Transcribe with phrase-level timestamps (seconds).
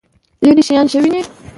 [0.45, 1.21] لرې شیان ښه وینئ؟